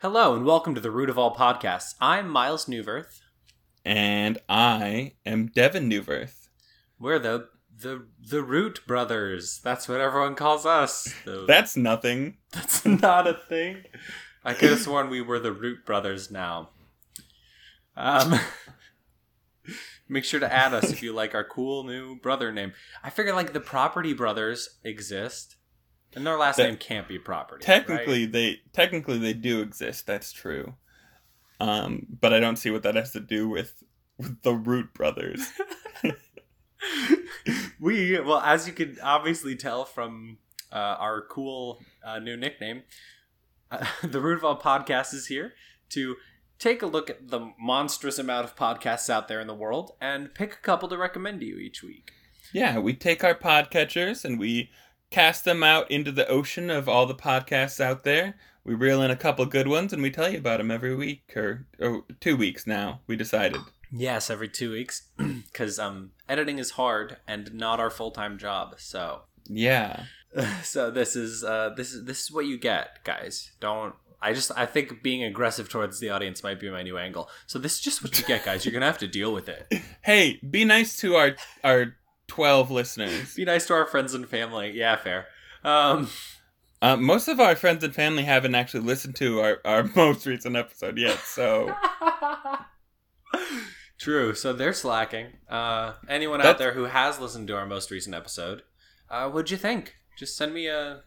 [0.00, 1.94] Hello and welcome to the Root of All Podcasts.
[2.00, 3.20] I'm Miles Newverth.
[3.84, 6.48] And I am Devin Newverth.
[6.98, 9.60] We're the the the Root Brothers.
[9.62, 11.12] That's what everyone calls us.
[11.24, 12.38] The- That's nothing.
[12.52, 13.84] that's not a thing.
[14.44, 16.70] I could have sworn we were the Root Brothers now.
[17.96, 18.38] Um,
[20.08, 22.72] make sure to add us if you like our cool new brother name.
[23.02, 25.56] I figure like the Property Brothers exist,
[26.14, 27.64] and their last name can't be Property.
[27.64, 28.32] Technically right?
[28.32, 30.74] they technically they do exist, that's true.
[31.60, 33.82] Um, but I don't see what that has to do with
[34.16, 35.52] with the Root brothers.
[37.80, 40.38] we well as you can obviously tell from
[40.72, 42.82] uh, our cool uh, new nickname
[43.70, 45.54] uh, the root of all podcasts is here
[45.88, 46.16] to
[46.58, 50.34] take a look at the monstrous amount of podcasts out there in the world and
[50.34, 52.12] pick a couple to recommend to you each week
[52.52, 54.70] yeah, we take our podcatchers and we
[55.10, 58.36] cast them out into the ocean of all the podcasts out there.
[58.64, 61.32] We reel in a couple good ones and we tell you about them every week
[61.36, 63.00] or, or two weeks now.
[63.06, 63.60] We decided.
[63.90, 69.22] yes every two weeks because um editing is hard and not our full-time job so
[69.48, 70.04] Yeah.
[70.62, 74.52] so this is uh this is this is what you get guys don't i just
[74.58, 77.80] i think being aggressive towards the audience might be my new angle so this is
[77.80, 80.98] just what you get guys you're gonna have to deal with it Hey, be nice
[80.98, 81.94] to our our
[82.28, 83.34] twelve listeners.
[83.34, 84.70] be nice to our friends and family.
[84.70, 85.26] Yeah fair.
[85.64, 86.08] Um
[86.80, 90.54] Uh, most of our friends and family haven't actually listened to our, our most recent
[90.54, 91.74] episode yet, so.
[93.98, 94.32] True.
[94.34, 95.26] So they're slacking.
[95.48, 98.62] Uh anyone out there who has listened to our most recent episode
[99.10, 99.96] uh what'd you think?
[100.16, 101.02] Just send me a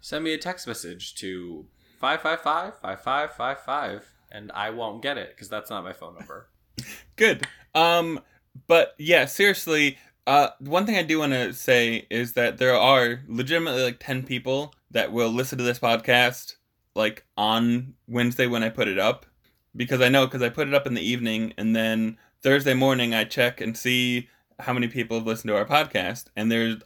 [0.00, 1.66] send me a text message to
[2.02, 6.48] 555-5555 and i won't get it because that's not my phone number.
[7.16, 7.46] Good.
[7.74, 8.20] Um,
[8.66, 13.22] but yeah, seriously, uh, one thing I do want to say is that there are
[13.26, 16.56] legitimately like ten people that will listen to this podcast
[16.94, 19.26] like on Wednesday when I put it up,
[19.74, 23.14] because I know because I put it up in the evening and then Thursday morning
[23.14, 24.28] I check and see
[24.60, 26.76] how many people have listened to our podcast, and there's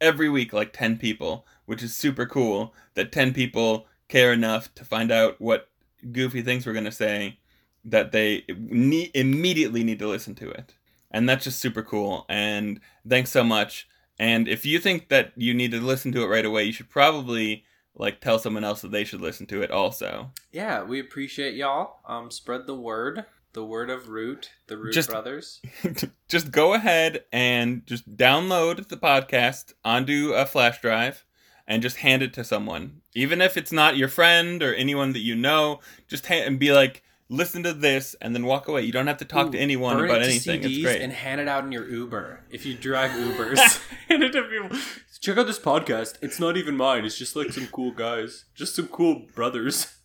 [0.00, 4.84] every week like 10 people, which is super cool that 10 people care enough to
[4.84, 5.68] find out what
[6.10, 7.38] goofy things we're going to say
[7.84, 10.74] that they ne- immediately need to listen to it.
[11.12, 12.26] And that's just super cool.
[12.28, 13.86] And thanks so much.
[14.18, 16.90] And if you think that you need to listen to it right away, you should
[16.90, 17.64] probably
[17.94, 20.30] like tell someone else that they should listen to it also.
[20.50, 21.98] Yeah, we appreciate y'all.
[22.06, 25.60] Um, spread the word, the word of Root, the Root Just- Brothers.
[26.28, 31.24] just go ahead and just download the podcast onto a flash drive
[31.66, 33.02] and just hand it to someone.
[33.14, 36.72] Even if it's not your friend or anyone that you know, just hand and be
[36.72, 37.02] like,
[37.32, 38.82] listen to this and then walk away.
[38.82, 40.60] You don't have to talk Ooh, to anyone burn about it to anything.
[40.60, 41.00] CDs It's great.
[41.02, 43.58] And hand it out in your Uber if you drive Ubers.
[44.08, 44.76] hand it to people.
[45.20, 46.18] Check out this podcast.
[46.20, 47.04] It's not even mine.
[47.04, 49.94] It's just like some cool guys, just some cool brothers.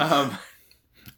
[0.00, 0.36] Um,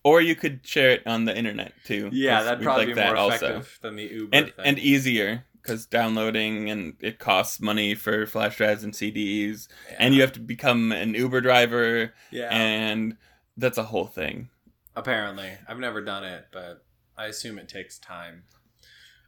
[0.04, 2.10] or you could share it on the internet too.
[2.12, 4.65] Yeah, that'd probably like be more that effective than the Uber And thing.
[4.66, 10.21] and easier because downloading and it costs money for flash drives and CDs, and you
[10.21, 13.16] have to become an Uber driver, yeah, and
[13.56, 14.50] that's a whole thing.
[14.96, 16.84] Apparently, I've never done it, but
[17.16, 18.44] I assume it takes time.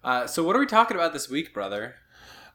[0.02, 1.96] Uh, so, what are we talking about this week, brother?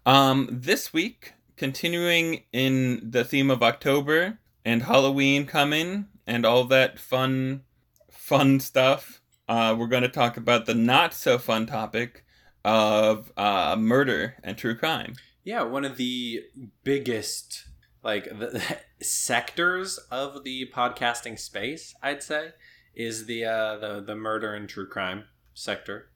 [0.05, 6.99] Um, this week, continuing in the theme of October and Halloween coming and all that
[6.99, 7.61] fun,
[8.09, 12.25] fun stuff, uh, we're going to talk about the not so fun topic
[12.65, 15.15] of uh, murder and true crime.
[15.43, 16.41] Yeah, one of the
[16.83, 17.65] biggest
[18.03, 22.51] like the, sectors of the podcasting space, I'd say,
[22.95, 26.09] is the uh, the the murder and true crime sector.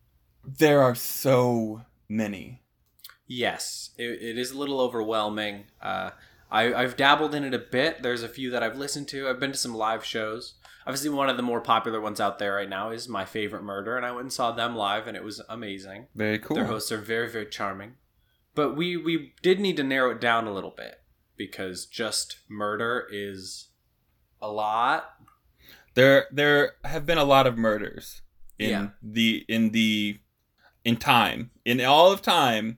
[0.45, 2.61] There are so many.
[3.25, 5.65] Yes, it, it is a little overwhelming.
[5.81, 6.11] Uh,
[6.49, 8.01] I, I've dabbled in it a bit.
[8.01, 9.27] There's a few that I've listened to.
[9.27, 10.53] I've been to some live shows.
[10.85, 13.97] Obviously, one of the more popular ones out there right now is My Favorite Murder,
[13.97, 16.07] and I went and saw them live, and it was amazing.
[16.15, 16.55] Very cool.
[16.55, 17.95] Their hosts are very, very charming.
[18.55, 21.01] But we we did need to narrow it down a little bit
[21.35, 23.67] because just murder is
[24.41, 25.16] a lot.
[25.97, 28.21] There, there have been a lot of murders
[28.59, 28.87] in Yeah.
[29.01, 30.19] the in the
[30.85, 32.77] in time in all of time.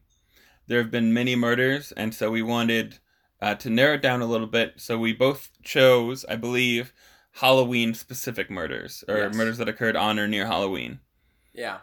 [0.67, 2.99] There have been many murders, and so we wanted
[3.41, 4.75] uh, to narrow it down a little bit.
[4.77, 6.93] So we both chose, I believe,
[7.33, 9.35] Halloween specific murders or Yes.
[9.35, 10.99] murders that occurred on or near Halloween.
[11.53, 11.79] Yeah.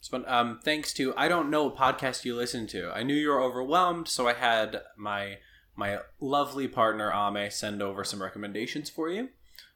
[0.00, 2.90] So, um, thanks to I don't know what podcast you listen to.
[2.90, 5.38] I knew you were overwhelmed, so I had my
[5.76, 9.28] my lovely partner Ame send over some recommendations for you,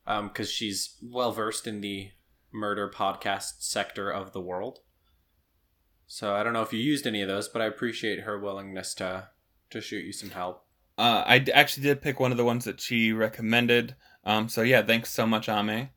[0.04, 2.10] because she's well versed in the
[2.52, 4.80] murder podcast sector of the world.
[6.06, 8.94] So I don't know if you used any of those, but I appreciate her willingness
[8.94, 9.28] to
[9.70, 10.64] to shoot you some help.
[10.98, 13.94] Uh, I d- actually did pick one of the ones that she recommended.
[14.24, 15.90] Um, so yeah, thanks so much, Ame.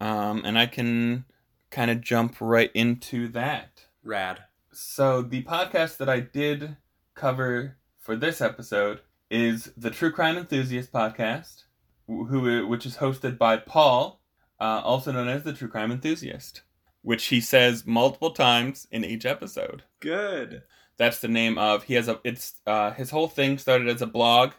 [0.00, 1.26] Um, and I can
[1.70, 3.86] kind of jump right into that.
[4.02, 4.44] Rad.
[4.72, 6.78] So the podcast that I did
[7.14, 9.00] cover for this episode
[9.30, 11.64] is the True Crime Enthusiast podcast,
[12.10, 14.20] who which is hosted by Paul,
[14.60, 16.62] uh, also known as the True Crime Enthusiast,
[17.02, 19.84] which he says multiple times in each episode.
[20.00, 20.62] Good.
[20.96, 24.06] That's the name of he has a it's uh, his whole thing started as a
[24.06, 24.52] blog,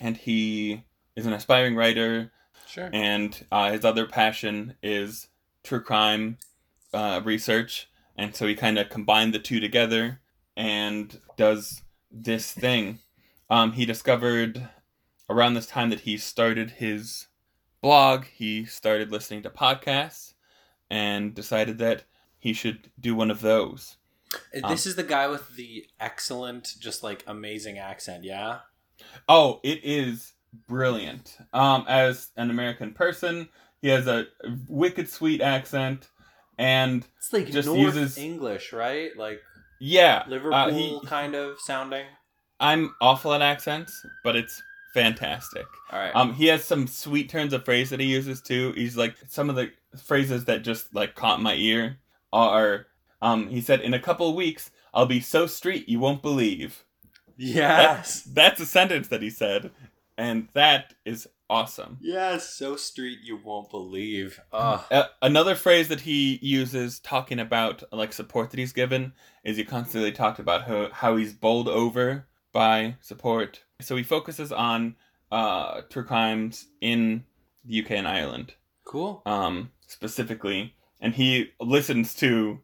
[0.00, 0.84] and he
[1.16, 2.32] is an aspiring writer.
[2.66, 2.90] Sure.
[2.92, 5.28] And uh, his other passion is
[5.64, 6.38] true crime
[6.94, 10.20] uh, research, and so he kind of combined the two together
[10.56, 13.00] and does this thing.
[13.48, 14.68] Um, he discovered
[15.30, 17.28] around this time that he started his
[17.80, 20.34] blog, he started listening to podcasts
[20.90, 22.04] and decided that
[22.38, 23.96] he should do one of those.
[24.52, 28.58] This um, is the guy with the excellent, just like amazing accent, yeah?
[29.28, 30.34] Oh, it is
[30.68, 31.38] brilliant.
[31.52, 33.48] Um, as an American person,
[33.80, 34.26] he has a
[34.68, 36.08] wicked sweet accent
[36.58, 39.16] and it's like just North uses English, right?
[39.16, 39.40] Like
[39.80, 42.04] yeah, Liverpool uh, he, kind of sounding.
[42.60, 44.62] I'm awful at accents, but it's
[44.94, 45.66] fantastic.
[45.90, 46.14] All right.
[46.14, 48.72] Um, he has some sweet turns of phrase that he uses too.
[48.72, 49.70] He's like some of the
[50.04, 51.98] phrases that just like caught my ear
[52.32, 52.86] are.
[53.22, 56.84] Um, he said, "In a couple of weeks, I'll be so street you won't believe."
[57.36, 59.70] Yes, that, that's a sentence that he said,
[60.16, 61.98] and that is awesome.
[62.00, 64.40] Yes, so street you won't believe.
[64.52, 69.12] Uh, another phrase that he uses talking about like support that he's given
[69.44, 73.64] is he constantly talked about how, how he's bowled over by support.
[73.80, 74.96] So he focuses on
[75.30, 77.24] uh, true crimes in
[77.64, 78.54] the UK and Ireland.
[78.84, 79.22] Cool.
[79.26, 82.60] Um, specifically, and he listens to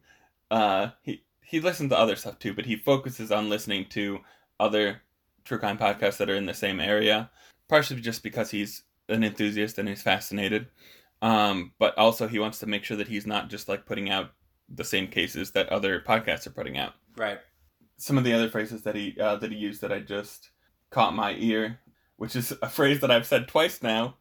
[0.51, 4.19] uh, he he listens to other stuff too, but he focuses on listening to
[4.59, 5.01] other
[5.45, 7.29] true crime podcasts that are in the same area
[7.67, 10.67] partially just because he's an enthusiast and he's fascinated.
[11.21, 14.31] Um, but also he wants to make sure that he's not just like putting out
[14.69, 16.93] the same cases that other podcasts are putting out.
[17.15, 17.39] Right.
[17.97, 20.51] Some of the other phrases that he uh, that he used that I just
[20.89, 21.79] caught my ear,
[22.17, 24.15] which is a phrase that I've said twice now.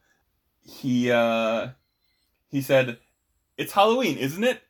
[0.62, 1.68] He uh,
[2.48, 2.98] he said,
[3.56, 4.62] "It's Halloween, isn't it?"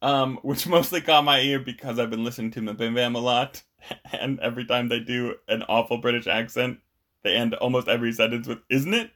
[0.00, 3.62] Um, which mostly caught my ear because I've been listening to MBMBaM a lot,
[4.12, 6.78] and every time they do an awful British accent,
[7.22, 9.10] they end almost every sentence with "isn't it?"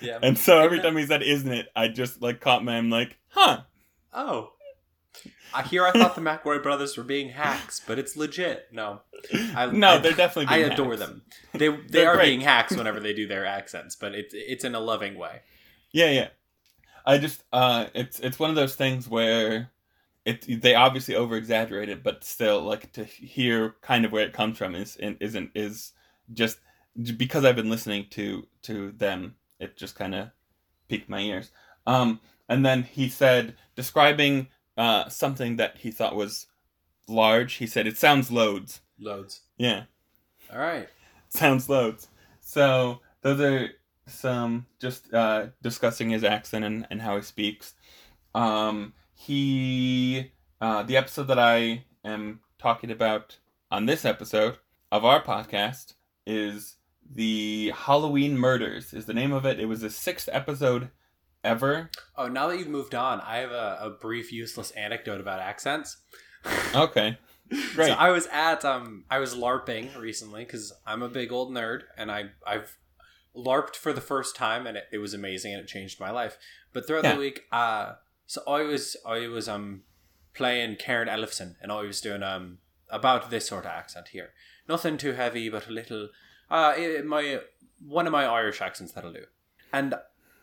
[0.00, 0.18] Yeah.
[0.22, 3.18] And so every time he said "isn't it," I just like caught my I'm like,
[3.28, 3.62] "Huh."
[4.12, 4.52] Oh.
[5.54, 8.66] I here I thought the McElroy brothers were being hacks, but it's legit.
[8.72, 9.00] No,
[9.54, 10.54] I, no, I, they're definitely.
[10.54, 11.00] I adore hacks.
[11.00, 11.22] them.
[11.52, 12.26] They they are great.
[12.26, 15.40] being hacks whenever they do their accents, but it's it's in a loving way.
[15.92, 16.28] Yeah, yeah.
[17.04, 19.70] I just uh, it's it's one of those things where
[20.24, 24.32] it they obviously over exaggerate it, but still like to hear kind of where it
[24.32, 25.92] comes from is isn't is
[26.32, 26.58] just
[27.16, 30.30] because I've been listening to to them, it just kind of
[30.88, 31.50] piqued my ears.
[31.86, 36.46] Um, and then he said, describing uh, something that he thought was
[37.08, 39.42] large, he said, "It sounds loads." Loads.
[39.56, 39.84] Yeah.
[40.52, 40.88] All right.
[41.28, 42.08] Sounds loads.
[42.40, 43.70] So those are
[44.06, 47.74] some just uh, discussing his accent and, and how he speaks.
[48.34, 53.38] Um, he uh, the episode that I am talking about
[53.70, 54.58] on this episode
[54.92, 55.94] of our podcast
[56.26, 56.76] is
[57.08, 59.60] the Halloween Murders is the name of it.
[59.60, 60.90] It was the sixth episode
[61.46, 61.90] ever.
[62.16, 65.96] Oh, now that you've moved on, I have a, a brief useless anecdote about accents.
[66.74, 67.18] Okay.
[67.74, 67.88] Great.
[67.88, 71.82] So I was at um I was larping recently because I'm a big old nerd
[71.96, 72.76] and I I've
[73.36, 76.38] larped for the first time and it, it was amazing and it changed my life.
[76.72, 77.14] But throughout yeah.
[77.14, 77.94] the week, uh,
[78.26, 79.82] so I was I was um
[80.34, 82.58] playing Karen Ellefson and I was doing um
[82.90, 84.30] about this sort of accent here.
[84.68, 86.08] Nothing too heavy, but a little
[86.50, 86.74] uh,
[87.04, 87.40] my
[87.84, 89.26] one of my Irish accents that'll do.
[89.72, 89.94] And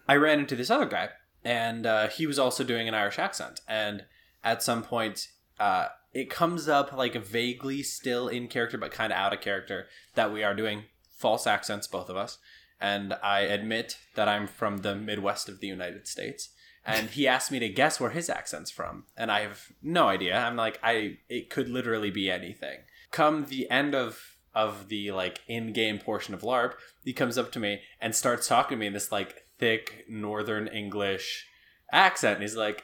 [0.08, 1.10] I ran into this other guy,
[1.44, 3.62] and uh, he was also doing an Irish accent.
[3.68, 4.06] And
[4.44, 5.28] at some point,
[5.60, 9.88] uh, it comes up like vaguely still in character, but kind of out of character
[10.16, 10.84] that we are doing
[11.18, 12.38] false accents, both of us.
[12.80, 16.50] And I admit that I'm from the Midwest of the United States.
[16.86, 20.38] And he asked me to guess where his accent's from, and I have no idea.
[20.38, 22.80] I'm like, I it could literally be anything.
[23.10, 27.60] Come the end of of the like in-game portion of LARP, he comes up to
[27.60, 31.48] me and starts talking to me in this like thick Northern English
[31.90, 32.84] accent, and he's like,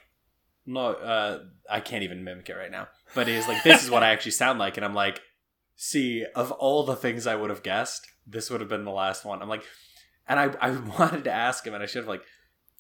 [0.65, 4.01] "No, uh, I can't even mimic it right now." But he's like, "This is what
[4.01, 5.21] I actually sound like," and I'm like,
[5.75, 9.25] "See, of all the things I would have guessed, this would have been the last
[9.25, 9.65] one." I'm like,
[10.25, 10.69] and I I
[10.99, 12.23] wanted to ask him, and I should have like,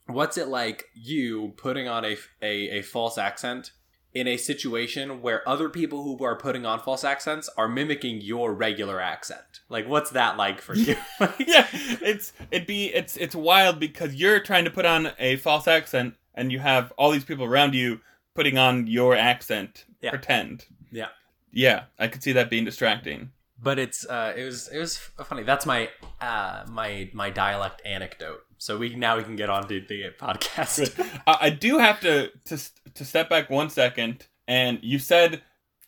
[0.05, 3.71] "What's it like you putting on a a, a false accent?"
[4.13, 8.53] In a situation where other people who are putting on false accents are mimicking your
[8.53, 9.61] regular accent.
[9.69, 10.95] Like, what's that like for you?
[11.39, 15.67] yeah, it's it'd be it's it's wild because you're trying to put on a false
[15.67, 17.99] accent and you have all these people around you
[18.33, 19.85] putting on your accent.
[20.01, 20.11] Yeah.
[20.11, 20.65] Pretend.
[20.91, 21.07] Yeah.
[21.51, 23.31] Yeah, I could see that being distracting.
[23.61, 25.43] but it's uh, it was it was funny.
[25.43, 25.89] That's my
[26.21, 28.41] uh, my my dialect anecdote.
[28.59, 30.93] So we now we can get on to the podcast.
[31.25, 32.57] I, I do have to to
[32.93, 34.27] to step back one second.
[34.47, 35.41] And you said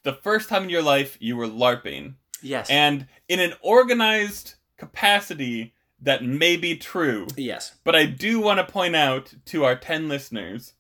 [0.04, 2.70] the first time in your life you were LARPing, yes.
[2.70, 7.28] and in an organized capacity that may be true.
[7.36, 7.76] yes.
[7.84, 10.74] But I do want to point out to our 10 listeners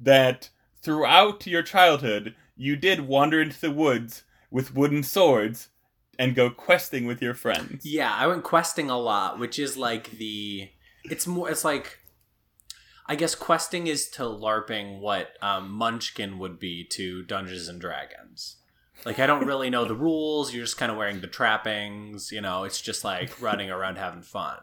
[0.00, 0.50] that
[0.82, 5.68] throughout your childhood, you did wander into the woods with wooden swords
[6.18, 7.84] and go questing with your friends.
[7.84, 10.70] Yeah, I went questing a lot, which is like the
[11.04, 11.98] it's more it's like
[13.06, 18.56] I guess questing is to LARPing what um, Munchkin would be to Dungeons and Dragons.
[19.04, 20.54] Like I don't really know the rules.
[20.54, 22.32] You're just kind of wearing the trappings.
[22.32, 24.58] You know, it's just like running around having fun.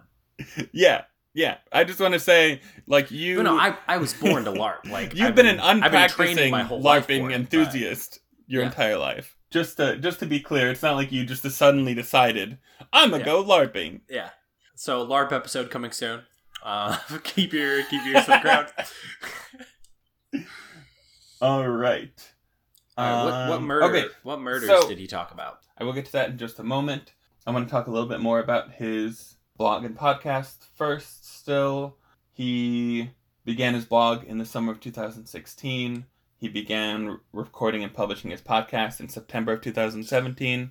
[0.71, 1.03] Yeah,
[1.35, 1.57] yeah.
[1.71, 3.35] I just want to say, like, you.
[3.37, 4.85] But no, I, I was born to LARP.
[4.89, 8.61] Like You've I've been, an I've been training unpracticing my whole LARPing it, enthusiast your
[8.63, 8.69] Yeah.
[8.69, 9.37] entire life.
[9.51, 12.57] Just to just to be clear, it's not like you just suddenly decided
[12.91, 13.25] I'm gonna Yeah.
[13.25, 14.01] go LARPing.
[14.09, 14.29] yeah.
[14.75, 16.21] So LARP episode coming soon.
[16.63, 18.67] Uh, keep your keep your ears to the ground.
[21.41, 22.33] All right.
[22.97, 23.85] All right, what, what Um, murder?
[23.85, 25.59] Okay, What murders so- did he talk about?
[25.77, 27.13] I will get to that in just a moment.
[27.47, 31.25] I want to talk a little bit more about his blog and podcast first.
[31.39, 31.97] Still,
[32.31, 33.09] he
[33.45, 36.05] began his blog in the summer of 2016.
[36.37, 40.69] He began recording and publishing his podcast in September of 2017.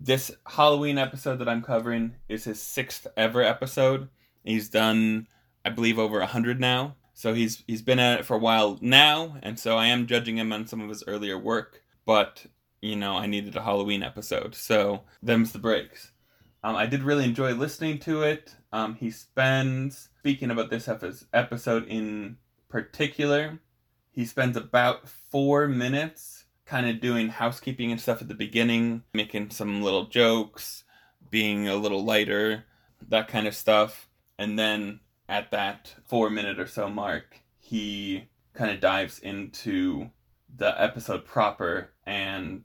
[0.00, 4.08] This Halloween episode that I'm covering is his sixth ever episode.
[4.44, 5.28] He's done,
[5.64, 6.96] I believe, over a hundred now.
[7.14, 10.38] So he's he's been at it for a while now, and so I am judging
[10.38, 11.82] him on some of his earlier work.
[12.04, 12.46] But
[12.80, 16.12] you know, I needed a Halloween episode, so them's the breaks.
[16.64, 18.54] Um, I did really enjoy listening to it.
[18.72, 20.88] Um, he spends speaking about this
[21.32, 23.58] episode in particular.
[24.10, 29.50] He spends about four minutes kind of doing housekeeping and stuff at the beginning, making
[29.50, 30.84] some little jokes,
[31.30, 32.64] being a little lighter,
[33.08, 34.08] that kind of stuff.
[34.42, 40.10] And then at that four minute or so mark, he kind of dives into
[40.54, 42.64] the episode proper and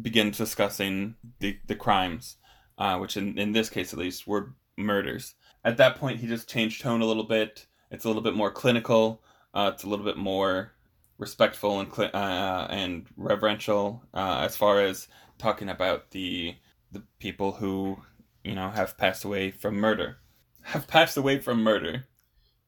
[0.00, 2.38] begins discussing the, the crimes,
[2.78, 5.34] uh, which in, in this case at least were murders.
[5.62, 7.66] At that point, he just changed tone a little bit.
[7.90, 9.22] It's a little bit more clinical.
[9.52, 10.72] Uh, it's a little bit more
[11.18, 16.56] respectful and uh, and reverential uh, as far as talking about the
[16.90, 17.98] the people who
[18.42, 20.16] you know have passed away from murder.
[20.62, 22.06] Have passed away from murder.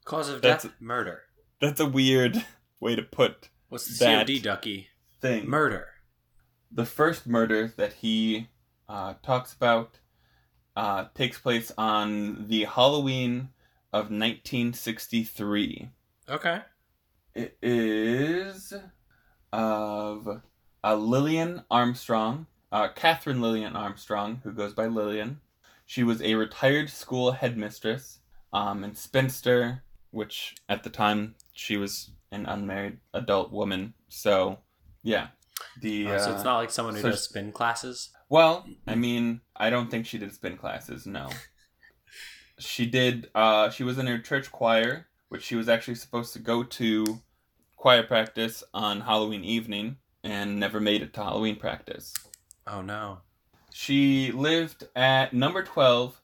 [0.04, 0.72] Cause of That's- death?
[0.80, 1.22] Murder.
[1.60, 2.44] That's a weird
[2.80, 4.88] way to put What's the That- COD ducky?
[5.20, 5.48] thing.
[5.48, 5.88] Murder.
[6.70, 8.48] the first murder that he
[8.88, 10.00] uh, talks about
[10.76, 13.50] uh, takes place on the Halloween
[13.92, 15.88] of 1963.
[16.28, 16.62] Okay.
[17.34, 18.72] It is
[19.52, 20.40] of
[20.82, 25.40] uh, Lillian Armstrong, uh, Catherine Lillian Armstrong, who goes by Lillian.
[25.86, 28.20] She was a retired school headmistress
[28.52, 33.94] um, and spinster, which at the time she was an unmarried adult woman.
[34.08, 34.58] So,
[35.02, 35.28] yeah.
[35.80, 38.10] The, Oh, so uh, it's not like someone who so- does spin classes.
[38.28, 41.06] well, I mean, I don't think she did spin classes.
[41.06, 41.28] No,
[42.58, 43.28] she did.
[43.34, 47.20] Uh, she was in her church choir, which she was actually supposed to go to
[47.76, 52.12] choir practice on Halloween evening, and never made it to Halloween practice.
[52.66, 53.18] Oh no.
[53.76, 56.20] She lived at number twelve,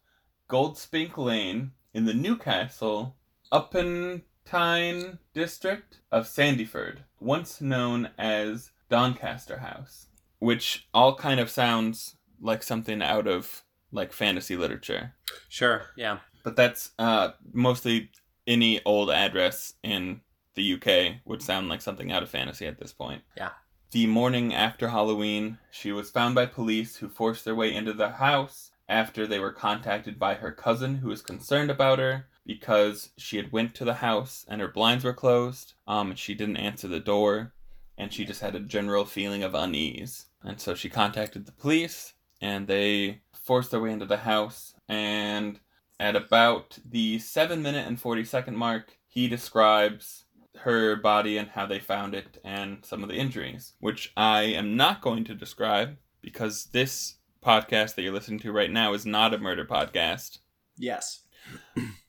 [0.48, 3.16] Goldspink Lane, in the Newcastle
[3.50, 10.06] upon Tyne district of Sandyford, once known as Doncaster House,
[10.38, 15.16] which all kind of sounds like something out of like fantasy literature.
[15.48, 15.86] Sure.
[15.96, 16.18] Yeah.
[16.44, 18.12] But that's uh, mostly
[18.46, 20.20] any old address in
[20.54, 23.22] the UK would sound like something out of fantasy at this point.
[23.36, 23.50] Yeah.
[23.92, 28.10] The morning after Halloween, she was found by police who forced their way into the
[28.10, 33.36] house after they were contacted by her cousin who was concerned about her because she
[33.36, 36.86] had went to the house and her blinds were closed um, and she didn't answer
[36.86, 37.52] the door
[37.98, 40.26] and she just had a general feeling of unease.
[40.44, 45.58] And so she contacted the police and they forced their way into the house and
[45.98, 50.26] at about the 7 minute and 40 second mark, he describes
[50.62, 54.76] her body and how they found it and some of the injuries, which I am
[54.76, 57.14] not going to describe because this
[57.44, 60.38] podcast that you're listening to right now is not a murder podcast.
[60.76, 61.22] Yes.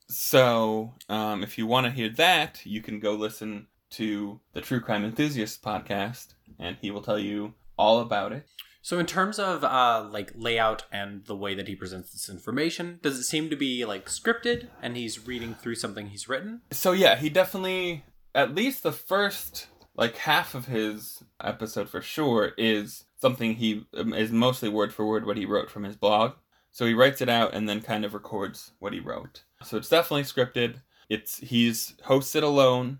[0.07, 4.81] So, um, if you want to hear that, you can go listen to the True
[4.81, 8.45] Crime Enthusiast podcast, and he will tell you all about it.
[8.81, 12.99] So, in terms of uh, like layout and the way that he presents this information,
[13.01, 16.61] does it seem to be like scripted and he's reading through something he's written?
[16.71, 22.53] So yeah, he definitely at least the first like half of his episode for sure
[22.57, 26.33] is something he um, is mostly word for word what he wrote from his blog.
[26.71, 29.43] So he writes it out and then kind of records what he wrote.
[29.63, 30.75] So it's definitely scripted.
[31.09, 32.99] It's he's hosted alone,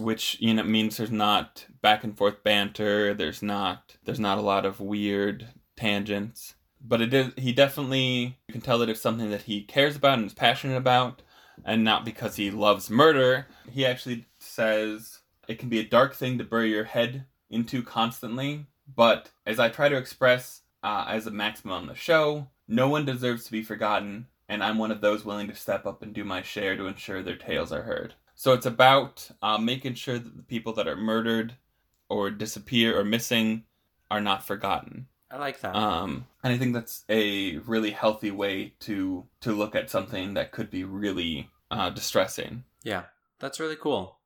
[0.00, 3.14] which you know means there's not back and forth banter.
[3.14, 6.54] There's not there's not a lot of weird tangents.
[6.80, 10.18] But it is he definitely you can tell that it's something that he cares about
[10.18, 11.22] and is passionate about,
[11.64, 13.46] and not because he loves murder.
[13.70, 14.26] He actually
[14.56, 18.66] says it can be a dark thing to bury your head into constantly.
[18.92, 23.04] But as I try to express uh, as a maximum on the show, no one
[23.04, 26.24] deserves to be forgotten, and I'm one of those willing to step up and do
[26.24, 28.14] my share to ensure their tales are heard.
[28.34, 31.54] So it's about uh, making sure that the people that are murdered
[32.08, 33.64] or disappear or missing
[34.10, 35.06] are not forgotten.
[35.30, 35.74] I like that.
[35.74, 40.52] Um, and I think that's a really healthy way to to look at something that
[40.52, 42.64] could be really uh, distressing.
[42.84, 43.04] yeah,
[43.40, 44.18] that's really cool.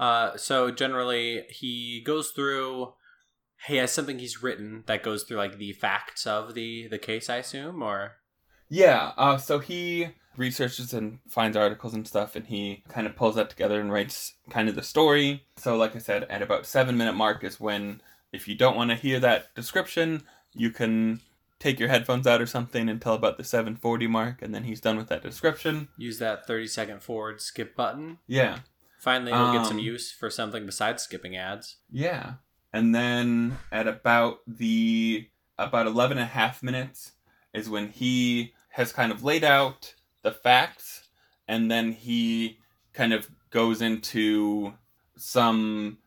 [0.00, 2.94] Uh, so generally, he goes through.
[3.66, 7.28] He has something he's written that goes through like the facts of the the case,
[7.28, 8.12] I assume, or
[8.70, 13.34] Yeah, uh, so he researches and finds articles and stuff, and he kind of pulls
[13.34, 15.42] that together and writes kind of the story.
[15.58, 18.00] So, like I said, at about seven minute mark is when,
[18.32, 20.22] if you don't want to hear that description,
[20.54, 21.20] you can
[21.58, 24.96] take your headphones out or something until about the 740 mark, and then he's done
[24.96, 25.88] with that description.
[25.98, 28.16] use that thirty second forward skip button.
[28.26, 28.60] Yeah,
[29.00, 31.76] Finally, he'll get some Um, use for something besides skipping ads.
[31.90, 32.34] yeah.
[32.72, 35.28] And then at about the
[35.58, 37.12] about 11 and a half minutes
[37.52, 41.08] is when he has kind of laid out the facts
[41.48, 42.58] and then he
[42.92, 44.74] kind of goes into
[45.16, 45.98] some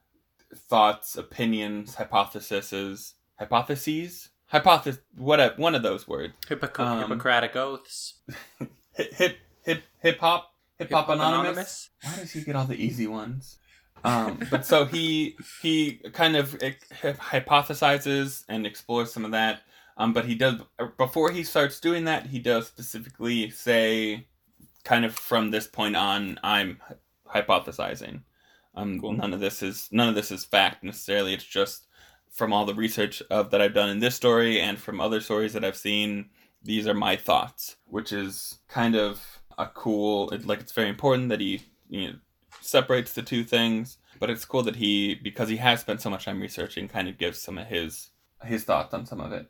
[0.55, 6.33] thoughts, opinions, hypotheses, hypotheses, hypothes what one of those words.
[6.47, 8.19] Hippoc- Um, Hippocratic oaths.
[8.93, 11.44] Hip hip hip hip hop hip hop anonymous.
[11.44, 11.89] Anonymous?
[12.03, 13.58] Why does he get all the easy ones?
[14.03, 16.58] Um, but so he he kind of
[17.01, 19.62] hypothesizes and explores some of that.
[19.98, 20.55] Um, but he does
[20.98, 24.27] before he starts doing that, he does specifically say,
[24.83, 26.81] kind of from this point on, I'm
[27.27, 28.22] hypothesizing.
[28.75, 29.14] Um, Cool.
[29.14, 31.33] none of this is none of this is fact necessarily.
[31.33, 31.88] It's just
[32.31, 35.53] from all the research of that I've done in this story and from other stories
[35.53, 36.29] that I've seen.
[36.64, 40.31] These are my thoughts, which is kind of a cool.
[40.44, 42.13] Like it's very important that he you know,
[42.61, 43.98] separates the two things.
[44.20, 47.18] But it's cool that he, because he has spent so much time researching, kind of
[47.18, 48.09] gives some of his
[48.44, 49.48] his thoughts on some of it.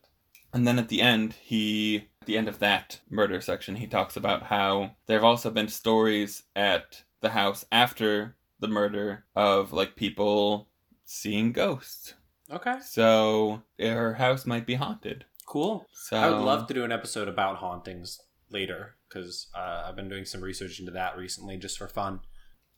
[0.54, 4.16] And then at the end, he at the end of that murder section, he talks
[4.16, 9.96] about how there have also been stories at the house after the murder of like
[9.96, 10.70] people
[11.06, 12.14] seeing ghosts.
[12.52, 15.26] Okay, So her house might be haunted.
[15.48, 15.86] cool.
[15.92, 20.10] So I would love to do an episode about hauntings later because uh, I've been
[20.10, 22.22] doing some research into that recently just for fun.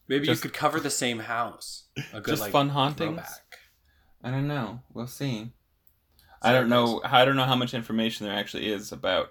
[0.07, 1.85] Maybe Just- you could cover the same house.
[2.13, 3.15] A good just like fun hauntings.
[3.15, 3.57] throwback.
[4.23, 4.81] I don't know.
[4.93, 5.51] We'll see.
[6.41, 7.01] I don't know.
[7.03, 9.29] I don't know how much information there actually is about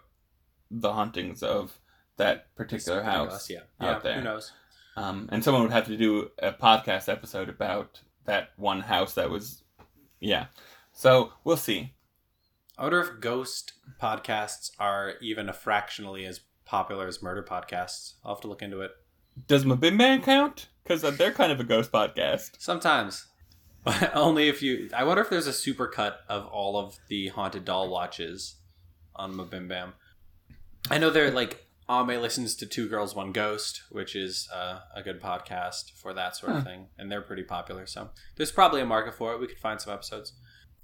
[0.70, 1.78] the hauntings of
[2.16, 3.32] that particular house.
[3.32, 3.98] else, Yeah, out yeah.
[4.00, 4.14] there.
[4.18, 4.52] Who knows?
[4.96, 9.30] Um, and someone would have to do a podcast episode about that one house that
[9.30, 9.62] was,
[10.20, 10.46] yeah.
[10.92, 11.94] So we'll see.
[12.78, 18.14] I wonder if ghost podcasts are even a fractionally as popular as murder podcasts.
[18.24, 18.92] I'll have to look into it.
[19.46, 20.68] Does MBMBaM count?
[20.82, 22.52] Because they're kind of a ghost podcast.
[22.58, 23.26] Sometimes.
[23.84, 24.88] But only if you.
[24.96, 28.56] I wonder if there's a supercut of all of the Haunted Doll watches
[29.14, 29.92] on MBMBaM.
[30.90, 31.66] I know they're like.
[31.86, 36.34] Ame listens to Two Girls, One Ghost, which is uh, a good podcast for that
[36.34, 36.86] sort of thing.
[36.96, 37.84] And they're pretty popular.
[37.84, 39.38] So there's probably a market for it.
[39.38, 40.32] We could find some episodes.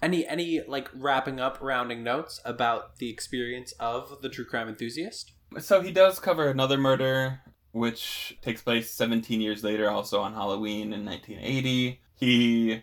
[0.03, 5.33] Any any like wrapping up rounding notes about the experience of the true crime enthusiast?
[5.59, 7.41] So he does cover another murder,
[7.73, 12.01] which takes place 17 years later, also on Halloween in 1980.
[12.15, 12.83] He,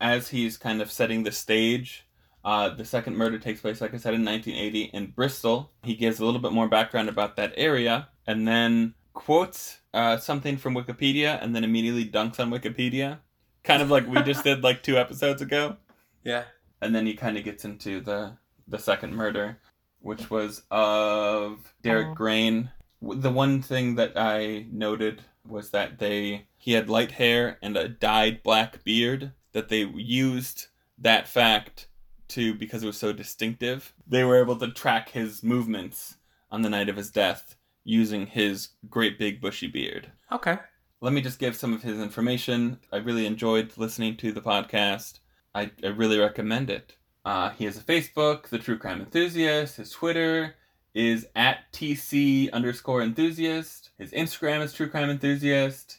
[0.00, 2.06] as he's kind of setting the stage,
[2.44, 5.72] uh, the second murder takes place, like I said, in 1980 in Bristol.
[5.82, 10.56] He gives a little bit more background about that area, and then quotes uh, something
[10.56, 13.18] from Wikipedia, and then immediately dunks on Wikipedia,
[13.64, 15.76] kind of like we just did like two episodes ago
[16.24, 16.44] Yeah.
[16.80, 18.36] and then he kind of gets into the
[18.68, 19.58] the second murder,
[20.06, 22.14] which was of Derek uh-huh.
[22.14, 22.70] Grain.
[23.02, 27.88] The one thing that I noted was that they he had light hair and a
[27.88, 29.32] dyed black beard.
[29.52, 30.66] That they used
[30.98, 31.88] that fact
[32.28, 33.94] to because it was so distinctive.
[34.06, 36.16] They were able to track his movements
[36.50, 40.10] on the night of his death using his great big bushy beard.
[40.32, 40.58] Okay.
[41.00, 42.78] let me just give some of his information.
[42.92, 45.20] I really enjoyed listening to the podcast.
[45.54, 46.96] I, I really recommend it.
[47.26, 49.76] Uh, he has a Facebook, The True Crime Enthusiast.
[49.76, 50.54] His Twitter
[50.94, 53.90] is at TC underscore enthusiast.
[53.98, 55.98] His Instagram is True Crime Enthusiast.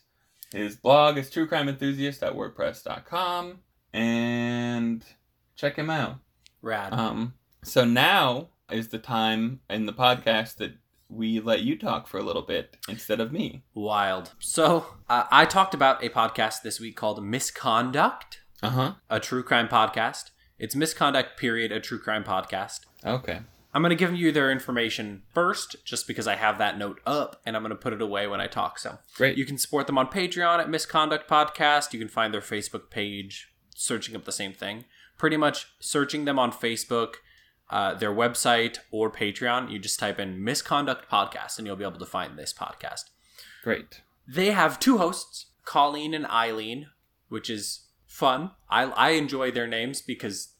[0.53, 3.59] His blog is truecrimeenthusiast.wordpress.com.
[3.93, 5.03] And
[5.55, 6.17] check him out.
[6.61, 6.93] Rad.
[6.93, 10.73] Um, so now is the time in the podcast that
[11.09, 13.63] we let you talk for a little bit instead of me.
[13.73, 14.31] Wild.
[14.39, 18.93] So uh, I talked about a podcast this week called Misconduct, Uh huh.
[19.09, 20.31] a true crime podcast.
[20.59, 22.81] It's Misconduct, period, a true crime podcast.
[23.05, 23.41] Okay.
[23.73, 27.39] I'm going to give you their information first, just because I have that note up,
[27.45, 28.79] and I'm going to put it away when I talk.
[28.79, 29.37] So Great.
[29.37, 31.93] you can support them on Patreon at Misconduct Podcast.
[31.93, 34.85] You can find their Facebook page, searching up the same thing.
[35.19, 37.15] Pretty much searching them on Facebook,
[37.69, 39.71] uh, their website, or Patreon.
[39.71, 43.03] You just type in Misconduct Podcast, and you'll be able to find this podcast.
[43.63, 44.01] Great.
[44.27, 46.87] They have two hosts, Colleen and Eileen,
[47.29, 47.81] which is
[48.17, 48.49] fun.
[48.67, 50.53] I, I enjoy their names because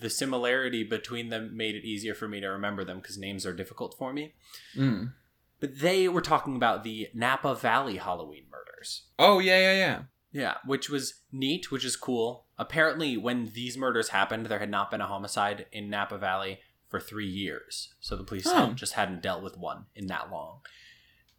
[0.00, 3.54] the similarity between them made it easier for me to remember them because names are
[3.54, 4.34] difficult for me.
[4.76, 5.12] Mm.
[5.58, 9.04] But they were talking about the Napa Valley Halloween murders.
[9.18, 10.02] Oh yeah, yeah, yeah.
[10.30, 12.44] Yeah, which was neat, which is cool.
[12.58, 17.00] Apparently, when these murders happened, there had not been a homicide in Napa Valley for
[17.00, 17.94] three years.
[18.00, 18.72] So the police Oh.
[18.74, 20.60] just hadn't dealt with one in that long.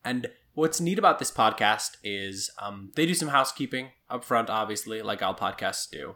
[0.03, 5.01] And what's neat about this podcast is um, they do some housekeeping up front, obviously,
[5.01, 6.15] like all podcasts do.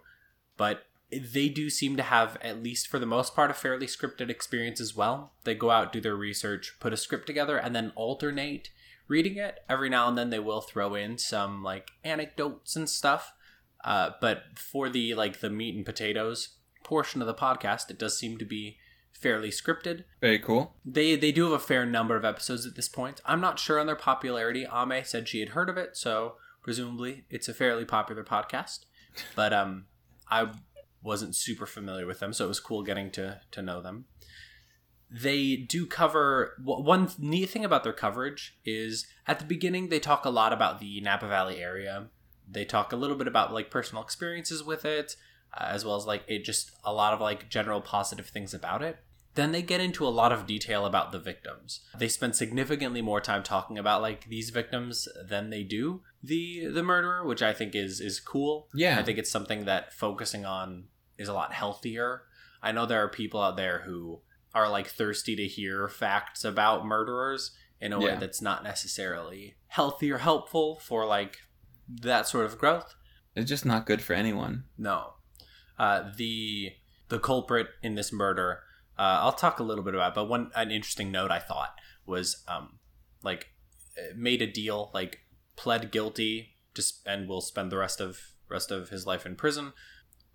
[0.58, 4.30] But they do seem to have, at least for the most part, a fairly scripted
[4.30, 5.34] experience as well.
[5.44, 8.70] They go out, do their research, put a script together, and then alternate
[9.08, 9.60] reading it.
[9.70, 13.34] Every now and then they will throw in some like anecdotes and stuff.
[13.84, 18.18] Uh, but for the like the meat and potatoes portion of the podcast, it does
[18.18, 18.78] seem to be
[19.12, 20.04] fairly scripted.
[20.22, 20.76] Very cool.
[20.86, 23.22] They they do have a fair number of episodes at this point.
[23.26, 24.66] I'm not sure on their popularity.
[24.74, 28.86] Ame said she had heard of it, so presumably it's a fairly popular podcast.
[29.36, 29.86] But um,
[30.30, 30.52] I
[31.04, 34.06] wasn't super familiar with them, so it was cool getting to to know them.
[35.12, 40.26] They do cover one neat thing about their coverage is at the beginning they talk
[40.26, 42.08] a lot about the Napa Valley area.
[42.50, 45.16] They talk a little bit about like personal experiences with it,
[45.54, 48.82] uh, as well as like it just a lot of like general positive things about
[48.82, 48.98] it.
[49.36, 51.82] Then they get into a lot of detail about the victims.
[51.98, 56.84] They spend significantly more time talking about like these victims than they do the the
[56.84, 58.70] murderer, which I think is is cool.
[58.74, 59.00] Yeah.
[59.00, 60.86] I think it's something that focusing on
[61.18, 62.24] is a lot healthier.
[62.62, 64.22] I know there are people out there who
[64.54, 70.10] are like thirsty to hear facts about murderers in a way that's not necessarily healthy
[70.10, 71.40] or helpful for like
[71.90, 72.96] that sort of growth.
[73.36, 74.66] It's just not good for anyone.
[74.78, 75.16] No.
[75.78, 76.74] Uh, the
[77.10, 78.60] the culprit in this murder,
[78.98, 80.10] uh, I'll talk a little bit about.
[80.10, 81.76] It, but one an interesting note I thought
[82.06, 82.80] was um,
[83.24, 83.50] like
[83.98, 85.20] uh, made a deal, like
[85.56, 89.74] pled guilty, just and will spend the rest of rest of his life in prison.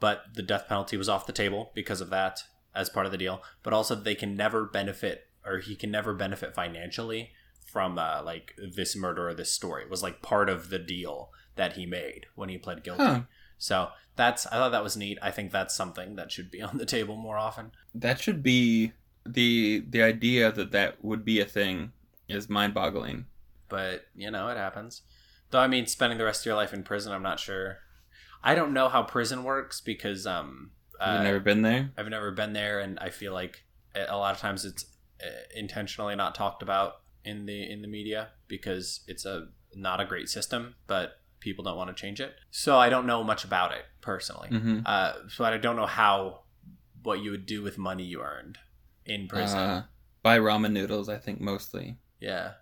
[0.00, 2.40] But the death penalty was off the table because of that,
[2.74, 3.42] as part of the deal.
[3.62, 7.30] But also they can never benefit, or he can never benefit financially
[7.70, 9.84] from uh, like this murder or this story.
[9.84, 13.02] It was like part of the deal that he made when he pled guilty.
[13.02, 13.20] Huh.
[13.58, 15.18] So that's I thought that was neat.
[15.20, 17.72] I think that's something that should be on the table more often.
[17.94, 18.92] That should be
[19.26, 21.92] the the idea that that would be a thing
[22.28, 23.26] is mind-boggling.
[23.68, 25.02] But you know, it happens.
[25.50, 27.78] Though I mean, spending the rest of your life in prison, I'm not sure.
[28.42, 31.90] I don't know how prison works because um, I've uh, never been there?
[31.96, 34.84] I've never been there, and I feel like a lot of times it's
[35.22, 40.04] uh, intentionally not talked about in the in the media because it's a not a
[40.04, 42.34] great system, but people don't want to change it.
[42.50, 44.48] So I don't know much about it personally.
[44.50, 44.80] Mm-hmm.
[44.84, 46.42] Uh, so I don't know how
[47.02, 48.58] what you would do with money you earned
[49.06, 49.58] in prison.
[49.58, 49.84] Uh,
[50.22, 51.96] buy ramen noodles, I think mostly.
[52.20, 52.52] yeah,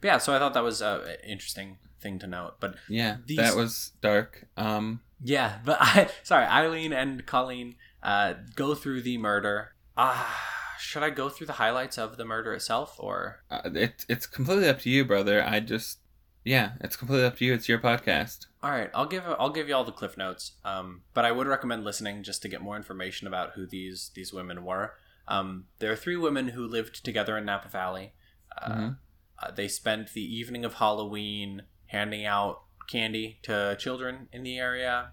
[0.00, 0.18] but yeah.
[0.18, 2.54] So I thought that was uh, an interesting thing to note.
[2.60, 4.46] But Yeah, These- that was dark.
[4.56, 9.72] Um, yeah, but I sorry, Eileen and Colleen uh, go through the murder.
[9.96, 14.26] Ah, should I go through the highlights of the murder itself, or uh, it, it's
[14.26, 15.42] completely up to you, brother.
[15.42, 16.00] I just,
[16.46, 17.52] yeah, it's completely up to you.
[17.54, 18.46] It's your podcast.
[18.62, 18.90] all right?
[18.94, 20.52] I'll give I'll give you all the cliff notes.
[20.64, 24.32] Um, but I would recommend listening just to get more information about who these these
[24.32, 24.94] women were.
[25.28, 28.12] Um, there are three women who lived together in Napa Valley.
[28.56, 28.96] Uh, Mhm.
[29.42, 35.12] Uh, they spent the evening of Halloween handing out candy to children in the area.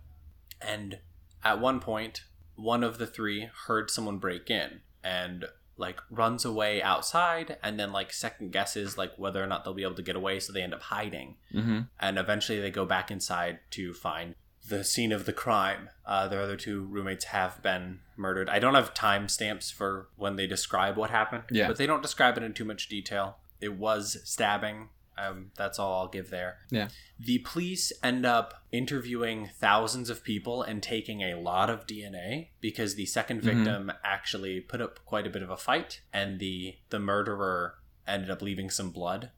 [0.62, 1.00] And
[1.44, 2.22] at one point,
[2.56, 5.46] one of the three heard someone break in and
[5.78, 9.84] like runs away outside and then like second guesses like whether or not they'll be
[9.84, 11.80] able to get away so they end up hiding Mm-hmm.
[12.00, 14.36] and eventually they go back inside to find
[14.70, 15.90] the scene of the crime.
[16.06, 18.48] Uh, their other two roommates have been murdered.
[18.50, 21.68] I don't have timestamps for when they describe what happened, Yeah.
[21.68, 23.38] but they don't describe it in too much detail.
[23.60, 26.58] It was stabbing Um, that's all I'll give there.
[26.72, 26.88] Yeah.
[27.20, 32.96] The police end up interviewing thousands of people and taking a lot of DNA because
[32.96, 33.46] the second Mhm.
[33.46, 37.76] victim actually put up quite a bit of a fight, and the the murderer
[38.08, 39.32] ended up leaving some blood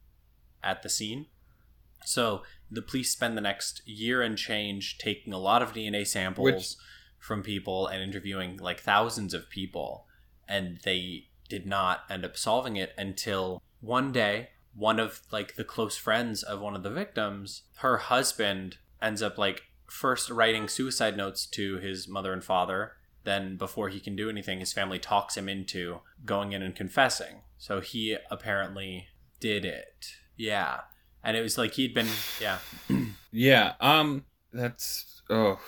[0.64, 1.28] at the scene.
[2.06, 6.46] So the police spend the next year and change taking a lot of DNA samples
[6.46, 6.76] Which-
[7.20, 10.08] from people and interviewing like thousands of people,
[10.48, 15.64] and they did not end up solving it until one day one of like the
[15.64, 21.16] close friends of one of the victims her husband ends up like first writing suicide
[21.16, 25.38] notes to his mother and father then before he can do anything his family talks
[25.38, 29.08] him into going in and confessing so he apparently
[29.40, 30.82] did it yeah
[31.24, 32.08] and it was like he'd been
[32.42, 32.58] yeah
[33.36, 33.74] Yeah.
[33.82, 34.24] Um.
[34.54, 35.60] That's oh,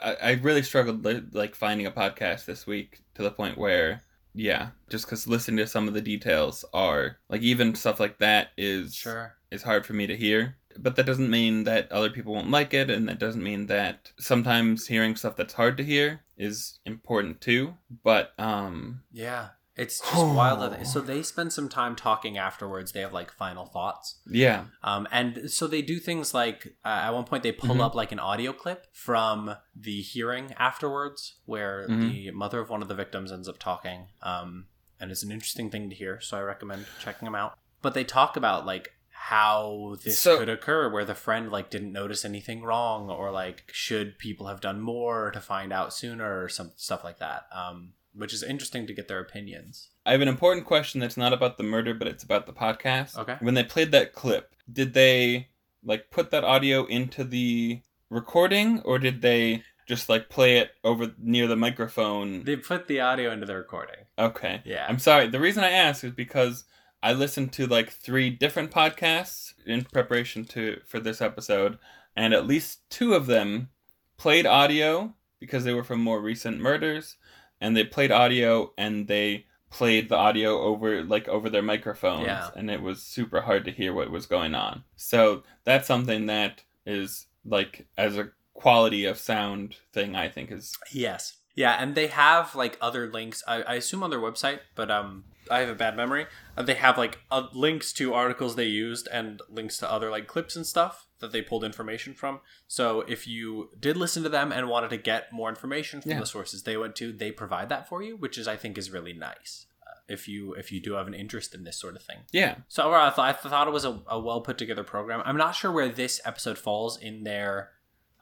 [0.00, 4.02] I, I really struggled li- like finding a podcast this week to the point where
[4.34, 8.48] yeah, just because listening to some of the details are like even stuff like that
[8.56, 10.56] is sure is hard for me to hear.
[10.78, 14.12] But that doesn't mean that other people won't like it, and that doesn't mean that
[14.18, 17.74] sometimes hearing stuff that's hard to hear is important too.
[18.04, 23.00] But um, yeah it's just wild that so they spend some time talking afterwards they
[23.00, 27.24] have like final thoughts yeah, Um, and so they do things like uh, at one
[27.24, 27.80] point they pull Mhm.
[27.86, 32.10] up like an audio clip from the hearing afterwards, where Mhm.
[32.10, 34.08] the mother of one of the victims ends up talking.
[34.22, 34.66] Um,
[35.00, 37.56] and it's an interesting thing to hear, so I recommend checking them out.
[37.80, 41.92] But they talk about like how this So- could occur, where the friend like didn't
[41.92, 46.48] notice anything wrong, or like should people have done more to find out sooner, or
[46.48, 47.46] some stuff like that.
[47.52, 49.90] Um, which is interesting to get their opinions.
[50.04, 53.16] I have an important question that's not about the murder, but it's about the podcast.
[53.16, 53.36] Okay.
[53.40, 55.48] When they played that clip, did they
[55.84, 61.12] like put that audio into the recording, or did they just like play it over
[61.18, 62.42] near the microphone?
[62.44, 64.04] They put the audio into the recording.
[64.18, 64.62] Okay.
[64.64, 64.84] Yeah.
[64.88, 65.28] I'm sorry.
[65.28, 66.64] The reason I ask is because
[67.02, 71.78] I listened to like three different podcasts in preparation to for this episode,
[72.16, 73.68] and at least two of them
[74.16, 77.16] played audio because they were from more recent murders,
[77.60, 82.48] and they played audio and they played the audio over like over their microphones Yeah.
[82.56, 84.84] and it was super hard to hear what was going on.
[84.96, 90.76] So that's something that is like as a quality of sound thing I think is
[90.90, 91.37] Yes.
[91.58, 93.42] Yeah, and they have like other links.
[93.48, 96.26] I, I assume on their website, but um, I have a bad memory.
[96.56, 100.28] Uh, they have like uh, links to articles they used and links to other like
[100.28, 102.38] clips and stuff that they pulled information from.
[102.68, 106.20] So if you did listen to them and wanted to get more information from Yeah.
[106.20, 108.92] the sources they went to, they provide that for you, which is I think is
[108.92, 109.66] really nice.
[109.84, 112.18] Uh, if you if you do have an interest in this sort of thing.
[112.30, 112.54] yeah.
[112.68, 115.22] So I, thought I thought it was a, a well put together program.
[115.24, 117.70] I'm not sure where this episode falls in their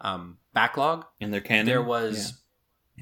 [0.00, 1.04] um, backlog.
[1.20, 1.66] In their canon.
[1.66, 2.32] There was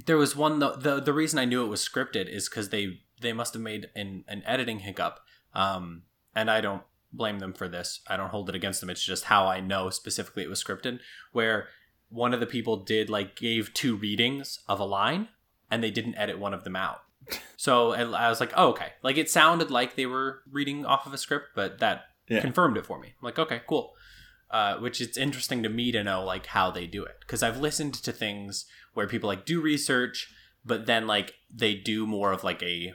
[0.06, 3.00] there was one the, the the reason I knew it was scripted is because they
[3.20, 5.20] they must have made an, an editing hiccup.
[5.54, 6.02] Um,
[6.34, 8.00] and I don't blame them for this.
[8.08, 8.90] I don't hold it against them.
[8.90, 10.98] It's just how I know specifically it was scripted.
[11.32, 11.68] Where
[12.08, 15.28] one of the people did like gave two readings of a line,
[15.70, 17.00] and they didn't edit one of them out.
[17.56, 18.88] So I was like, oh, okay.
[19.02, 22.40] Like it sounded like they were reading off of a script, but that Yeah.
[22.42, 23.08] confirmed it for me.
[23.18, 23.94] I'm like, okay, cool.
[24.54, 27.16] Uh, which it's interesting to me to know like how they do it.
[27.18, 30.32] Because I've listened to things where people like do research,
[30.64, 32.94] but then like they do more of like a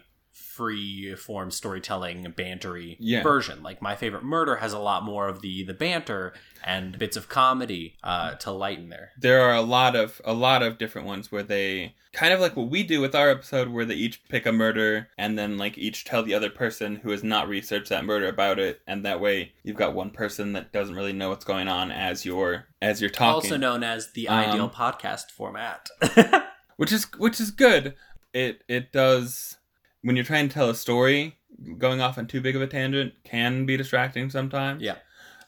[0.59, 3.23] free form storytelling bantery Yeah.
[3.23, 3.63] version.
[3.63, 6.33] Like my favorite murder has a lot more of the the banter
[6.65, 9.11] and bits of comedy uh, to lighten there.
[9.17, 12.57] there are a lot of a lot of different ones where they kind of like
[12.57, 15.77] what we do with our episode where they each pick a murder and then like
[15.77, 19.21] each tell the other person who has not researched that murder about it and that
[19.21, 22.99] way you've got one person that doesn't really know what's going on as you're as
[22.99, 25.87] you're talking Also known as the Um, ideal podcast format.
[26.77, 27.93] which is which is good
[28.33, 29.57] it it does
[30.01, 31.37] when you're trying to tell a story
[31.77, 34.95] going off on too big of a tangent can be distracting sometimes yeah.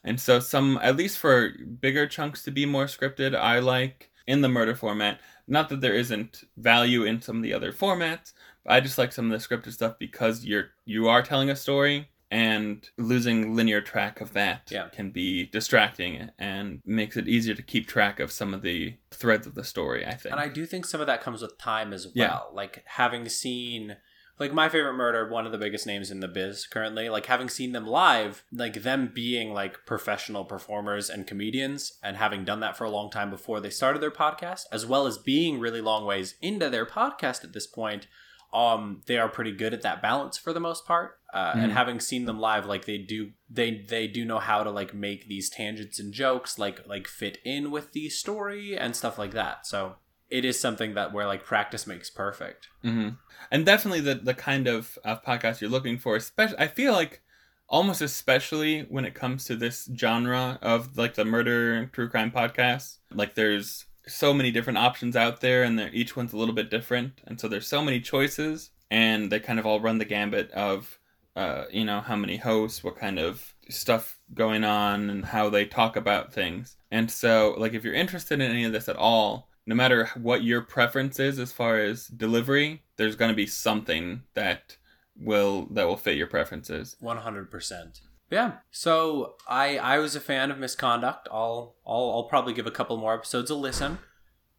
[0.04, 4.42] And so some at least for bigger chunks to be more scripted, I like in
[4.42, 5.20] the murder format.
[5.48, 8.34] Not that there isn't value in some of the other formats,
[8.64, 11.56] but I just like some of the scripted stuff because you're you are telling a
[11.56, 14.88] story and losing linear track of that Yeah.
[14.88, 19.46] can be distracting and makes it easier to keep track of some of the threads
[19.46, 20.32] of the story, I think.
[20.32, 22.14] And I do think some of that comes with time as well.
[22.16, 22.40] Yeah.
[22.56, 23.98] Like having seen
[24.42, 27.48] like my favorite murder, one of the biggest names in the biz currently, like having
[27.48, 32.76] seen them live, like them being like professional performers and comedians and having done that
[32.76, 36.06] for a long time before they started their podcast, as well as being really long
[36.06, 38.08] ways into their podcast at this point,
[38.52, 41.20] um, they are pretty good at that balance for the most part.
[41.34, 41.76] Uh, And Mhm.
[41.76, 45.28] having seen them live, like they do, they they do know how to like make
[45.30, 49.66] these tangents and jokes like like fit in with the story and stuff like that.
[49.66, 49.96] So
[50.32, 52.70] it is something that where like practice makes perfect.
[52.82, 53.10] hmm
[53.52, 56.16] And definitely the the kind of, of podcast you're looking for.
[56.16, 57.22] Especially, I feel like
[57.68, 62.32] almost especially when it comes to this genre of like the murder and true crime
[62.32, 62.98] podcasts.
[63.14, 67.22] Like there's so many different options out there and each one's a little bit different.
[67.26, 71.00] And so there's so many choices and they kind of all run the gambit of
[71.36, 75.66] uh, you know, how many hosts, what kind of stuff going on and how they
[75.66, 76.76] talk about things.
[76.92, 80.44] And so like if you're interested in any of this at all, no matter what
[80.44, 84.78] your preference is as far as delivery, there's going to be something that
[85.16, 86.96] will that will fit your preferences.
[87.00, 88.02] One hundred percent.
[88.30, 88.54] Yeah.
[88.72, 91.28] So I I was a fan of Misconduct.
[91.32, 94.00] I'll I'll I'll probably give a couple more episodes a listen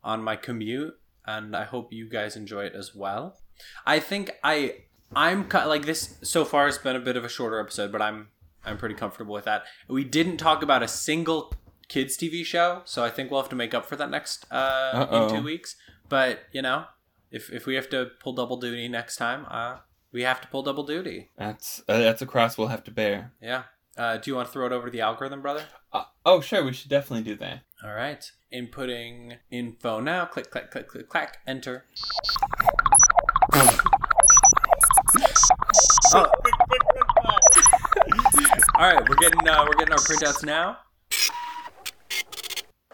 [0.05, 0.95] on my commute,
[1.27, 3.39] and I hope you guys enjoy it as well.
[3.87, 4.85] I think I
[5.15, 8.29] I'm like this so far has been a bit of a shorter episode, but I'm
[8.65, 9.65] I'm pretty comfortable with that.
[9.89, 11.53] We didn't talk about a single
[11.93, 15.07] kids TV show, so I think we'll have to make up for that next uh,
[15.13, 15.77] in two weeks.
[16.09, 16.87] But you know,
[17.31, 19.79] if if we have to pull double duty next time, uh,
[20.11, 21.31] we have to pull double duty.
[21.37, 23.33] That's uh, that's a cross we'll have to bear.
[23.43, 23.65] Yeah.
[23.97, 25.65] Uh, do you want to throw it over to the algorithm, brother?
[25.93, 26.65] Uh, oh, sure.
[26.65, 27.61] We should definitely do that.
[27.85, 28.25] All right.
[28.51, 30.25] Inputting info now.
[30.25, 31.41] Click, click, click, click, clack.
[31.47, 31.85] Enter.
[33.53, 33.79] oh.
[38.77, 40.79] All right, we're getting uh, we're getting our printouts now.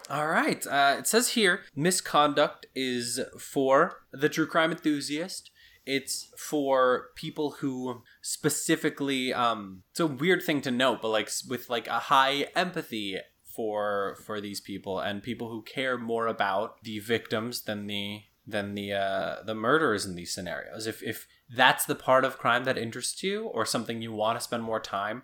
[0.09, 0.65] All right.
[0.65, 5.51] Uh, it says here, misconduct is for the true crime enthusiast
[5.89, 11.67] it's for people who specifically um it's a weird thing to note but like with
[11.67, 16.99] like a high empathy for for these people and people who care more about the
[16.99, 21.95] victims than the than the uh the murderers in these scenarios if if that's the
[21.95, 25.23] part of crime that interests you or something you want to spend more time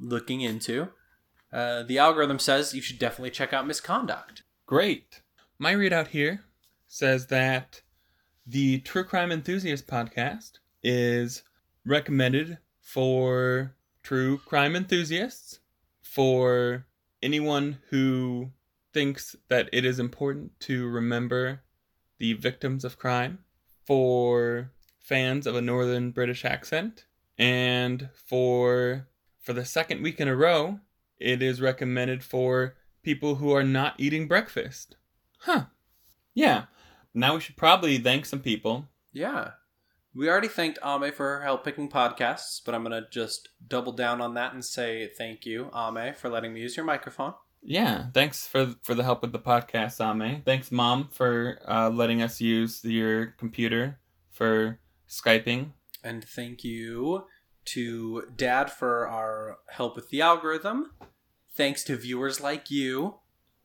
[0.00, 0.88] looking into
[1.56, 4.42] uh, the algorithm says you should definitely check out misconduct.
[4.66, 5.22] Great.
[5.58, 6.42] My readout here
[6.86, 7.80] says that
[8.46, 11.42] the True Crime Enthusiast podcast is
[11.86, 15.60] recommended for true crime enthusiasts,
[16.02, 16.84] for
[17.22, 18.50] anyone who
[18.92, 21.62] thinks that it is important to remember
[22.18, 23.38] the victims of crime,
[23.86, 27.06] for fans of a northern British accent,
[27.38, 29.08] and for
[29.40, 30.80] for the second week in a row,
[31.18, 34.96] it is recommended for people who are not eating breakfast.
[35.40, 35.66] Huh.
[36.34, 36.64] Yeah
[37.16, 38.86] now we should probably thank some people.
[39.12, 39.52] Yeah.
[40.14, 43.92] We already thanked Ame for her help picking podcasts, but I'm going to just double
[43.92, 47.34] down on that and say thank you, Ame, for letting me use your microphone.
[47.62, 50.42] Yeah, thanks for for the help with the podcast, Ame.
[50.44, 53.98] Thanks, Mom, for uh, letting us use your computer
[54.30, 55.72] for Skyping.
[56.04, 57.24] And thank you
[57.66, 60.92] to Dad for our help with the algorithm.
[61.54, 63.16] Thanks to viewers like you,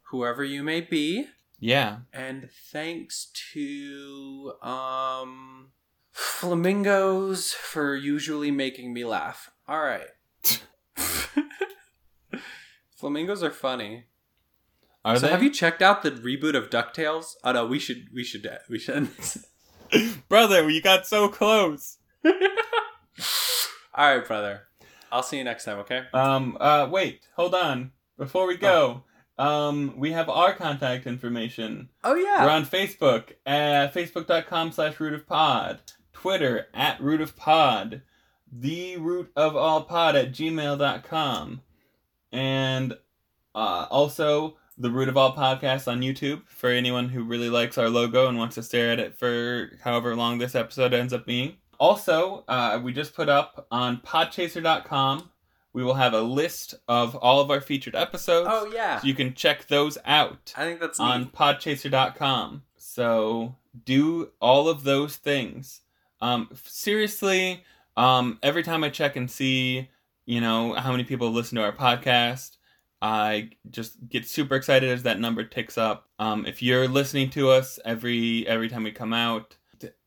[0.10, 1.28] whoever you may be.
[1.60, 2.00] Yeah.
[2.12, 5.72] And thanks to um
[6.12, 9.52] flamingos for usually making me laugh.
[9.68, 10.08] All right.
[12.98, 14.06] flamingos are funny.
[15.04, 15.32] Are so they?
[15.32, 17.36] have you checked out the reboot of DuckTales?
[17.44, 19.10] Oh no, we should we should we should
[20.30, 21.98] Brother, you got so close.
[23.94, 24.64] All right, brother.
[25.12, 26.04] I'll see you next time, okay?
[26.14, 27.92] Um uh wait, hold on.
[28.18, 29.04] Before we go,
[29.42, 31.90] um, we have our contact information.
[32.04, 32.46] Oh yeah.
[32.46, 35.80] We're on Facebook at facebook.com slash root of pod.
[36.14, 38.04] Twitter at root of pod.
[38.52, 41.62] The root of all pod at gmail.com.
[42.32, 42.94] And
[43.56, 47.90] uh, also the root of all podcasts on YouTube for anyone who really likes our
[47.90, 51.58] logo and wants to stare at it for however long this episode ends up being.
[51.82, 55.32] Also, uh, we just put up on podchaser.com
[55.74, 58.48] we will have a list of all of our featured episodes.
[58.52, 59.00] Oh yeah.
[59.00, 60.54] So you can check those out.
[60.56, 61.34] I think that's on neat.
[61.34, 62.64] podchaser.com.
[62.78, 65.82] So do all of those things.
[66.20, 67.64] Um seriously,
[67.96, 69.90] um every time I check and see,
[70.26, 72.58] you know, how many people listen to our podcast,
[73.02, 76.10] I just get super excited as that number ticks up.
[76.20, 79.56] Um if you're listening to us every every time we come out,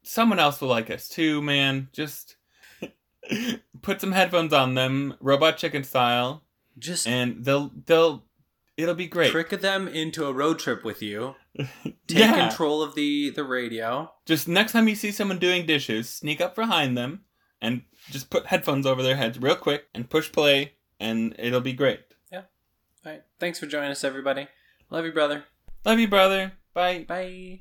[0.04, 1.88] someone else will like us too, man.
[1.92, 2.36] Just
[3.82, 6.42] put some headphones on them, robot chicken style.
[6.78, 8.24] Just and they'll they'll
[8.76, 9.30] it'll be great.
[9.30, 11.34] Trick them into a road trip with you.
[11.56, 12.48] Take yeah.
[12.48, 14.12] control of the the radio.
[14.26, 17.24] Just next time you see someone doing dishes, sneak up behind them
[17.60, 21.72] and just put headphones over their heads real quick and push play and it'll be
[21.72, 22.00] great.
[22.30, 22.42] Yeah.
[23.04, 23.22] All right.
[23.38, 24.48] Thanks for joining us everybody.
[24.90, 25.44] Love you, brother.
[25.84, 26.52] Love you, brother.
[26.74, 27.04] Bye.
[27.06, 27.60] Bye.